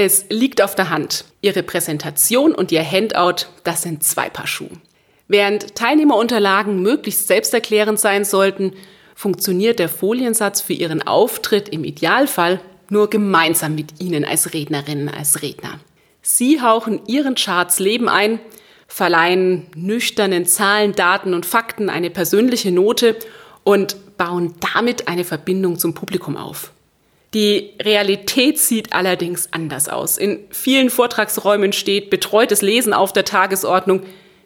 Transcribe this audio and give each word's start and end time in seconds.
Es 0.00 0.26
liegt 0.28 0.62
auf 0.62 0.76
der 0.76 0.90
Hand. 0.90 1.24
Ihre 1.40 1.64
Präsentation 1.64 2.54
und 2.54 2.70
Ihr 2.70 2.88
Handout, 2.88 3.46
das 3.64 3.82
sind 3.82 4.04
zwei 4.04 4.30
Paar 4.30 4.46
Schuhe. 4.46 4.70
Während 5.26 5.74
Teilnehmerunterlagen 5.74 6.80
möglichst 6.80 7.26
selbsterklärend 7.26 7.98
sein 7.98 8.24
sollten, 8.24 8.74
funktioniert 9.16 9.80
der 9.80 9.88
Foliensatz 9.88 10.60
für 10.60 10.72
Ihren 10.72 11.04
Auftritt 11.04 11.68
im 11.70 11.82
Idealfall 11.82 12.60
nur 12.90 13.10
gemeinsam 13.10 13.74
mit 13.74 14.00
Ihnen 14.00 14.24
als 14.24 14.54
Rednerinnen, 14.54 15.08
als 15.08 15.42
Redner. 15.42 15.80
Sie 16.22 16.62
hauchen 16.62 17.00
Ihren 17.08 17.34
Charts 17.34 17.80
Leben 17.80 18.08
ein, 18.08 18.38
verleihen 18.86 19.66
nüchternen 19.74 20.46
Zahlen, 20.46 20.92
Daten 20.92 21.34
und 21.34 21.44
Fakten 21.44 21.90
eine 21.90 22.10
persönliche 22.10 22.70
Note 22.70 23.16
und 23.64 24.16
bauen 24.16 24.54
damit 24.60 25.08
eine 25.08 25.24
Verbindung 25.24 25.76
zum 25.76 25.94
Publikum 25.94 26.36
auf. 26.36 26.70
Die 27.34 27.74
Realität 27.82 28.58
sieht 28.58 28.92
allerdings 28.94 29.52
anders 29.52 29.88
aus. 29.88 30.16
In 30.16 30.40
vielen 30.50 30.88
Vortragsräumen 30.88 31.72
steht 31.72 32.08
betreutes 32.08 32.62
Lesen 32.62 32.94
auf 32.94 33.12
der 33.12 33.24
Tagesordnung, 33.24 34.02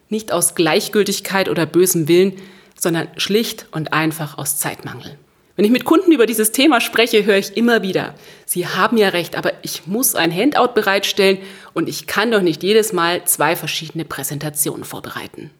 nicht 0.09 0.31
aus 0.31 0.53
Gleichgültigkeit 0.53 1.47
oder 1.47 1.65
bösem 1.65 2.07
Willen, 2.07 2.33
sondern 2.77 3.07
schlicht 3.17 3.67
und 3.71 3.93
einfach 3.93 4.37
aus 4.37 4.57
Zeitmangel. 4.57 5.17
Wenn 5.55 5.65
ich 5.65 5.71
mit 5.71 5.85
Kunden 5.85 6.11
über 6.11 6.25
dieses 6.25 6.51
Thema 6.51 6.81
spreche, 6.81 7.25
höre 7.25 7.37
ich 7.37 7.55
immer 7.55 7.83
wieder, 7.83 8.15
Sie 8.45 8.67
haben 8.67 8.97
ja 8.97 9.09
recht, 9.09 9.35
aber 9.37 9.53
ich 9.61 9.85
muss 9.85 10.15
ein 10.15 10.35
Handout 10.35 10.73
bereitstellen 10.73 11.37
und 11.73 11.87
ich 11.87 12.07
kann 12.07 12.31
doch 12.31 12.41
nicht 12.41 12.63
jedes 12.63 12.91
Mal 12.91 13.23
zwei 13.25 13.55
verschiedene 13.55 14.03
Präsentationen 14.03 14.83
vorbereiten. 14.83 15.51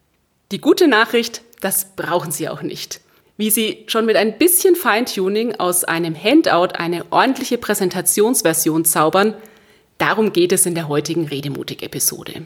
Die 0.52 0.60
gute 0.60 0.88
Nachricht, 0.88 1.42
das 1.62 1.96
brauchen 1.96 2.32
Sie 2.32 2.50
auch 2.50 2.64
nicht 2.64 3.02
wie 3.38 3.50
Sie 3.50 3.86
schon 3.88 4.06
mit 4.06 4.16
ein 4.16 4.38
bisschen 4.38 4.76
Feintuning 4.76 5.56
aus 5.56 5.84
einem 5.84 6.16
Handout 6.16 6.76
eine 6.76 7.06
ordentliche 7.12 7.58
Präsentationsversion 7.58 8.86
zaubern, 8.86 9.36
darum 9.98 10.34
geht 10.34 10.52
es 10.52 10.66
in 10.66 10.75
der 10.75 10.88
heutigen 10.88 11.28
Redemutig-Episode. 11.28 12.45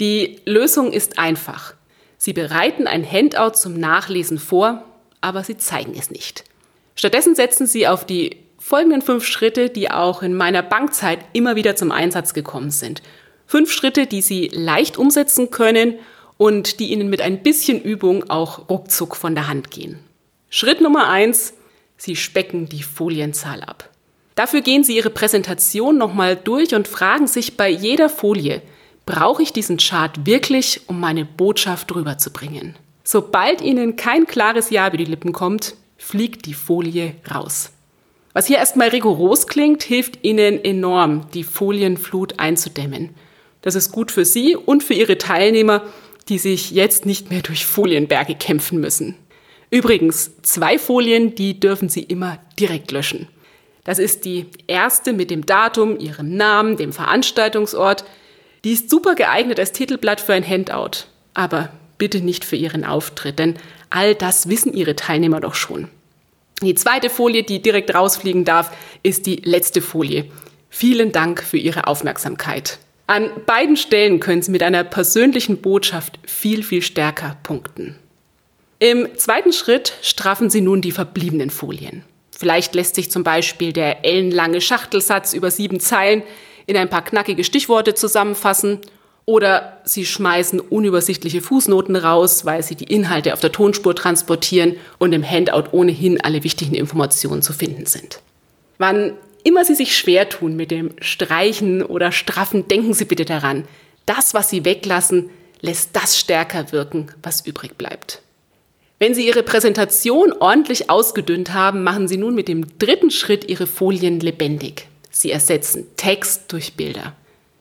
Die 0.00 0.40
Lösung 0.46 0.92
ist 0.92 1.18
einfach. 1.18 1.74
Sie 2.18 2.32
bereiten 2.32 2.86
ein 2.86 3.08
Handout 3.08 3.54
zum 3.54 3.78
Nachlesen 3.78 4.38
vor, 4.38 4.84
aber 5.20 5.44
Sie 5.44 5.56
zeigen 5.56 5.94
es 5.98 6.10
nicht. 6.10 6.44
Stattdessen 6.96 7.34
setzen 7.34 7.66
Sie 7.66 7.86
auf 7.86 8.04
die 8.04 8.36
folgenden 8.58 9.02
fünf 9.02 9.24
Schritte, 9.24 9.70
die 9.70 9.90
auch 9.90 10.22
in 10.22 10.34
meiner 10.34 10.62
Bankzeit 10.62 11.20
immer 11.32 11.56
wieder 11.56 11.76
zum 11.76 11.92
Einsatz 11.92 12.34
gekommen 12.34 12.70
sind. 12.70 13.02
Fünf 13.46 13.72
Schritte, 13.72 14.06
die 14.06 14.22
Sie 14.22 14.48
leicht 14.52 14.98
umsetzen 14.98 15.50
können 15.50 15.98
und 16.40 16.80
die 16.80 16.90
Ihnen 16.90 17.10
mit 17.10 17.20
ein 17.20 17.42
bisschen 17.42 17.82
Übung 17.82 18.30
auch 18.30 18.70
ruckzuck 18.70 19.14
von 19.14 19.34
der 19.34 19.46
Hand 19.46 19.70
gehen. 19.70 19.98
Schritt 20.48 20.80
Nummer 20.80 21.06
eins, 21.06 21.52
Sie 21.98 22.16
specken 22.16 22.66
die 22.66 22.82
Folienzahl 22.82 23.60
ab. 23.60 23.90
Dafür 24.36 24.62
gehen 24.62 24.82
Sie 24.82 24.96
Ihre 24.96 25.10
Präsentation 25.10 25.98
nochmal 25.98 26.36
durch 26.36 26.74
und 26.74 26.88
fragen 26.88 27.26
sich 27.26 27.58
bei 27.58 27.68
jeder 27.68 28.08
Folie, 28.08 28.62
brauche 29.04 29.42
ich 29.42 29.52
diesen 29.52 29.76
Chart 29.76 30.24
wirklich, 30.24 30.80
um 30.86 30.98
meine 30.98 31.26
Botschaft 31.26 31.94
rüberzubringen? 31.94 32.74
Sobald 33.04 33.60
Ihnen 33.60 33.96
kein 33.96 34.26
klares 34.26 34.70
Ja 34.70 34.88
über 34.88 34.96
die 34.96 35.04
Lippen 35.04 35.34
kommt, 35.34 35.74
fliegt 35.98 36.46
die 36.46 36.54
Folie 36.54 37.16
raus. 37.30 37.68
Was 38.32 38.46
hier 38.46 38.56
erstmal 38.56 38.88
rigoros 38.88 39.46
klingt, 39.46 39.82
hilft 39.82 40.24
Ihnen 40.24 40.64
enorm, 40.64 41.26
die 41.34 41.44
Folienflut 41.44 42.38
einzudämmen. 42.38 43.10
Das 43.60 43.74
ist 43.74 43.92
gut 43.92 44.10
für 44.10 44.24
Sie 44.24 44.56
und 44.56 44.82
für 44.82 44.94
Ihre 44.94 45.18
Teilnehmer, 45.18 45.82
die 46.30 46.38
sich 46.38 46.70
jetzt 46.70 47.04
nicht 47.04 47.30
mehr 47.30 47.42
durch 47.42 47.66
Folienberge 47.66 48.34
kämpfen 48.34 48.80
müssen. 48.80 49.16
Übrigens, 49.70 50.32
zwei 50.42 50.78
Folien, 50.78 51.34
die 51.34 51.60
dürfen 51.60 51.88
Sie 51.88 52.02
immer 52.02 52.38
direkt 52.58 52.90
löschen. 52.90 53.28
Das 53.84 53.98
ist 53.98 54.24
die 54.24 54.46
erste 54.66 55.12
mit 55.12 55.30
dem 55.30 55.46
Datum, 55.46 55.98
Ihrem 55.98 56.36
Namen, 56.36 56.76
dem 56.76 56.92
Veranstaltungsort. 56.92 58.04
Die 58.64 58.72
ist 58.72 58.90
super 58.90 59.14
geeignet 59.14 59.58
als 59.58 59.72
Titelblatt 59.72 60.20
für 60.20 60.32
ein 60.32 60.46
Handout. 60.46 61.06
Aber 61.34 61.72
bitte 61.98 62.20
nicht 62.20 62.44
für 62.44 62.56
Ihren 62.56 62.84
Auftritt, 62.84 63.38
denn 63.38 63.56
all 63.90 64.14
das 64.14 64.48
wissen 64.48 64.72
Ihre 64.72 64.96
Teilnehmer 64.96 65.40
doch 65.40 65.54
schon. 65.54 65.88
Die 66.62 66.74
zweite 66.74 67.10
Folie, 67.10 67.42
die 67.42 67.62
direkt 67.62 67.94
rausfliegen 67.94 68.44
darf, 68.44 68.70
ist 69.02 69.26
die 69.26 69.36
letzte 69.36 69.80
Folie. 69.80 70.26
Vielen 70.68 71.10
Dank 71.10 71.42
für 71.42 71.56
Ihre 71.56 71.86
Aufmerksamkeit. 71.86 72.78
An 73.10 73.32
beiden 73.44 73.76
Stellen 73.76 74.20
können 74.20 74.40
Sie 74.40 74.52
mit 74.52 74.62
einer 74.62 74.84
persönlichen 74.84 75.60
Botschaft 75.60 76.20
viel, 76.24 76.62
viel 76.62 76.80
stärker 76.80 77.36
punkten. 77.42 77.96
Im 78.78 79.08
zweiten 79.16 79.52
Schritt 79.52 79.94
straffen 80.00 80.48
Sie 80.48 80.60
nun 80.60 80.80
die 80.80 80.92
verbliebenen 80.92 81.50
Folien. 81.50 82.04
Vielleicht 82.30 82.72
lässt 82.76 82.94
sich 82.94 83.10
zum 83.10 83.24
Beispiel 83.24 83.72
der 83.72 84.04
ellenlange 84.04 84.60
Schachtelsatz 84.60 85.32
über 85.32 85.50
sieben 85.50 85.80
Zeilen 85.80 86.22
in 86.66 86.76
ein 86.76 86.88
paar 86.88 87.04
knackige 87.04 87.42
Stichworte 87.42 87.94
zusammenfassen 87.94 88.78
oder 89.26 89.80
Sie 89.82 90.06
schmeißen 90.06 90.60
unübersichtliche 90.60 91.40
Fußnoten 91.40 91.96
raus, 91.96 92.44
weil 92.44 92.62
Sie 92.62 92.76
die 92.76 92.94
Inhalte 92.94 93.32
auf 93.32 93.40
der 93.40 93.50
Tonspur 93.50 93.96
transportieren 93.96 94.76
und 94.98 95.12
im 95.12 95.28
Handout 95.28 95.70
ohnehin 95.72 96.20
alle 96.20 96.44
wichtigen 96.44 96.76
Informationen 96.76 97.42
zu 97.42 97.52
finden 97.52 97.86
sind. 97.86 98.20
Wann 98.78 99.14
immer 99.44 99.64
Sie 99.64 99.74
sich 99.74 99.96
schwer 99.96 100.28
tun 100.28 100.56
mit 100.56 100.70
dem 100.70 100.90
Streichen 101.00 101.82
oder 101.82 102.12
Straffen, 102.12 102.68
denken 102.68 102.94
Sie 102.94 103.04
bitte 103.04 103.24
daran, 103.24 103.66
das, 104.06 104.34
was 104.34 104.50
Sie 104.50 104.64
weglassen, 104.64 105.30
lässt 105.60 105.94
das 105.94 106.18
stärker 106.18 106.72
wirken, 106.72 107.08
was 107.22 107.46
übrig 107.46 107.76
bleibt. 107.76 108.22
Wenn 108.98 109.14
Sie 109.14 109.26
Ihre 109.26 109.42
Präsentation 109.42 110.32
ordentlich 110.32 110.90
ausgedünnt 110.90 111.54
haben, 111.54 111.82
machen 111.82 112.08
Sie 112.08 112.16
nun 112.16 112.34
mit 112.34 112.48
dem 112.48 112.78
dritten 112.78 113.10
Schritt 113.10 113.48
Ihre 113.48 113.66
Folien 113.66 114.20
lebendig. 114.20 114.88
Sie 115.10 115.30
ersetzen 115.30 115.86
Text 115.96 116.52
durch 116.52 116.74
Bilder. 116.74 117.14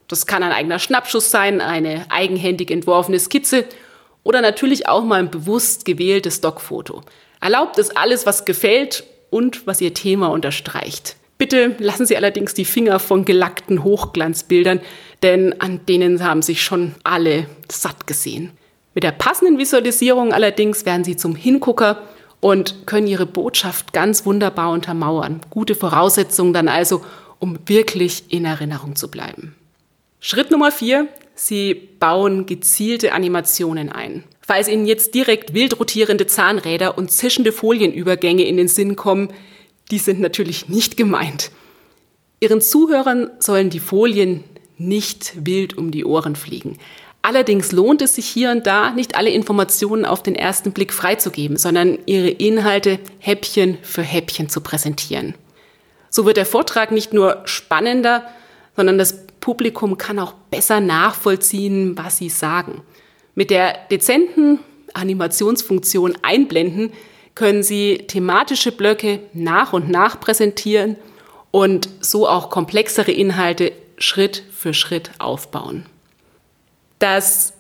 Das 0.08 0.26
kann 0.26 0.44
ein 0.44 0.52
eigener 0.52 0.80
Schnappschuss 0.80 1.32
sein, 1.32 1.62
eine 1.62 2.06
eigenhändig 2.10 2.72
entworfene 2.72 3.20
Skizze 3.20 3.66
oder 4.24 4.42
natürlich 4.42 4.88
auch 4.88 5.04
mal 5.04 5.20
ein 5.20 5.32
bewusst 5.32 5.86
gewähltes 5.86 6.38
Stockfoto. 6.38 7.04
Erlaubt 7.42 7.78
es 7.78 7.96
alles, 7.96 8.26
was 8.26 8.44
gefällt 8.44 9.04
und 9.30 9.66
was 9.66 9.82
Ihr 9.82 9.94
Thema 9.94 10.28
unterstreicht. 10.28 11.16
Bitte 11.40 11.78
lassen 11.80 12.06
Sie 12.06 12.18
allerdings 12.18 12.54
die 12.54 12.66
Finger 12.66 13.00
von 13.00 13.24
gelackten 13.24 13.86
Hochglanzbildern, 13.86 14.82
denn 15.24 15.60
an 15.62 15.80
denen 15.88 16.22
haben 16.22 16.42
sich 16.42 16.62
schon 16.62 16.96
alle 17.06 17.48
satt 17.72 18.06
gesehen. 18.08 18.52
Mit 18.94 19.06
der 19.06 19.14
passenden 19.14 19.58
Visualisierung 19.58 20.34
allerdings 20.34 20.86
werden 20.86 21.06
Sie 21.06 21.16
zum 21.16 21.38
Hingucker 21.38 22.04
und 22.42 22.86
können 22.86 23.08
Ihre 23.08 23.26
Botschaft 23.26 23.94
ganz 23.94 24.26
wunderbar 24.26 24.72
untermauern. 24.72 25.40
Gute 25.50 25.76
Voraussetzungen 25.76 26.52
dann 26.52 26.68
also, 26.68 27.06
um 27.40 27.58
wirklich 27.68 28.26
in 28.28 28.44
Erinnerung 28.44 28.98
zu 28.98 29.10
bleiben. 29.10 29.56
Schritt 30.20 30.52
Nummer 30.52 30.74
vier. 30.74 31.08
Sie 31.36 31.74
bauen 31.74 32.48
gezielte 32.48 33.14
Animationen 33.14 33.90
ein. 33.90 34.26
Falls 34.42 34.68
Ihnen 34.68 34.86
jetzt 34.86 35.16
direkt 35.16 35.54
wild 35.54 35.80
rotierende 35.80 36.28
Zahnräder 36.28 36.98
und 36.98 37.12
zischende 37.12 37.54
Folienübergänge 37.54 38.44
in 38.44 38.58
den 38.58 38.68
Sinn 38.68 38.98
kommen, 38.98 39.30
die 39.92 39.98
sind 39.98 40.20
natürlich 40.20 40.70
nicht 40.70 40.98
gemeint. 40.98 41.52
Ihren 42.40 42.62
Zuhörern 42.62 43.32
sollen 43.40 43.70
die 43.70 43.80
Folien 43.80 44.44
nicht 44.78 45.34
wild 45.46 45.78
um 45.78 45.92
die 45.92 46.06
Ohren 46.06 46.36
fliegen. 46.36 46.78
Allerdings 47.22 47.74
lohnt 47.74 48.02
es 48.02 48.16
sich 48.16 48.28
hier 48.28 48.52
und 48.52 48.66
da, 48.66 48.92
nicht 48.92 49.16
alle 49.16 49.30
Informationen 49.30 50.06
auf 50.06 50.24
den 50.24 50.36
ersten 50.36 50.72
Blick 50.72 50.94
freizugeben, 50.94 51.58
sondern 51.58 52.00
ihre 52.06 52.30
Inhalte 52.30 52.98
Häppchen 53.20 53.78
für 53.82 54.04
Häppchen 54.04 54.48
zu 54.48 54.62
präsentieren. 54.62 55.36
So 56.10 56.26
wird 56.26 56.38
der 56.38 56.46
Vortrag 56.46 56.92
nicht 56.92 57.12
nur 57.12 57.42
spannender, 57.46 58.24
sondern 58.76 58.98
das 58.98 59.26
Publikum 59.42 59.98
kann 59.98 60.18
auch 60.18 60.34
besser 60.50 60.80
nachvollziehen, 60.80 61.98
was 61.98 62.18
sie 62.18 62.30
sagen. 62.30 62.82
Mit 63.36 63.50
der 63.50 63.78
dezenten 63.92 64.60
Animationsfunktion 64.94 66.18
einblenden 66.22 66.94
können 67.36 67.64
Sie 67.64 68.00
thematische 68.08 68.72
Blöcke 68.72 69.22
nach 69.34 69.74
und 69.74 69.90
nach 69.90 70.20
präsentieren 70.20 70.96
und 71.52 71.90
so 72.02 72.28
auch 72.28 72.50
komplexere 72.50 73.12
Inhalte 73.12 73.72
Schritt 73.98 74.44
für 74.52 74.74
Schritt 74.74 75.12
aufbauen. 75.20 75.86
Das 77.00 77.54